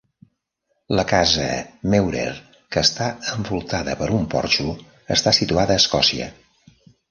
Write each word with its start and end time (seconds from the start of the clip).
La 0.99 1.03
casa 1.11 1.45
Meurer, 1.95 2.31
que 2.77 2.83
està 2.89 3.11
envoltada 3.35 3.95
per 4.01 4.09
un 4.17 4.27
porxo, 4.37 4.75
està 5.19 5.37
situada 5.43 5.79
a 5.79 5.85
Escòcia. 5.87 6.35